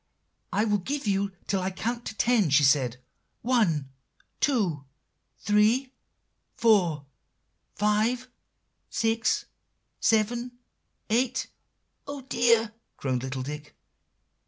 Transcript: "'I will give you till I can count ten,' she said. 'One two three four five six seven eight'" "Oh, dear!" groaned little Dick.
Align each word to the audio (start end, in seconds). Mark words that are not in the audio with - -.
"'I 0.51 0.65
will 0.65 0.77
give 0.79 1.05
you 1.05 1.31
till 1.45 1.61
I 1.61 1.69
can 1.69 1.93
count 1.93 2.15
ten,' 2.17 2.49
she 2.49 2.63
said. 2.63 2.97
'One 3.43 3.91
two 4.39 4.85
three 5.37 5.93
four 6.55 7.05
five 7.75 8.27
six 8.89 9.45
seven 9.99 10.53
eight'" 11.11 11.49
"Oh, 12.07 12.21
dear!" 12.21 12.73
groaned 12.97 13.21
little 13.21 13.43
Dick. 13.43 13.75